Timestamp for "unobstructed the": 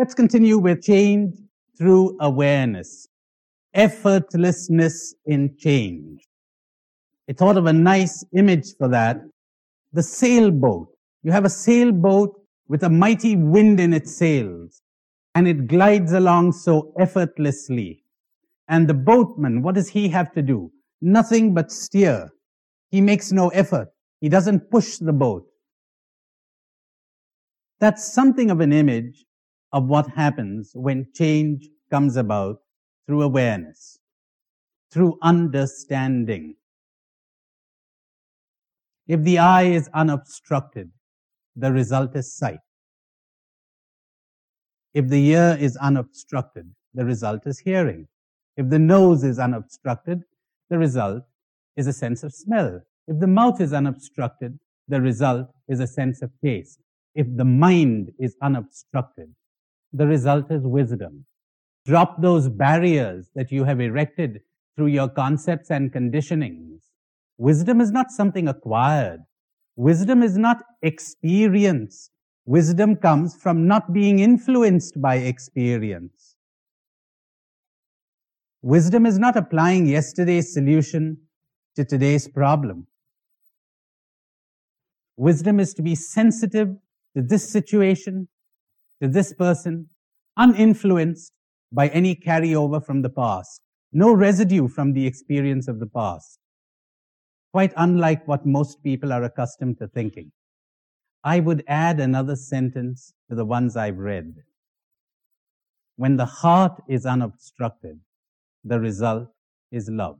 39.94-41.72, 45.76-47.04, 49.38-50.78, 53.72-55.00, 58.42-60.06, 107.04-108.80